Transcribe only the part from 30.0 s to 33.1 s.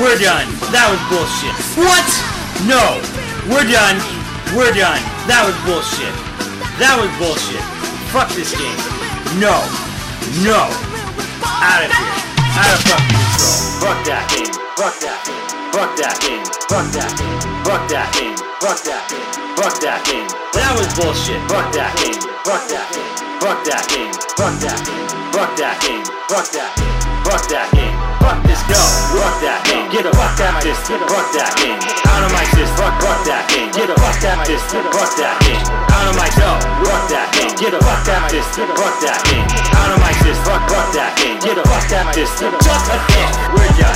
the fuck of my. Fuck that game. Out of my system. Fuck,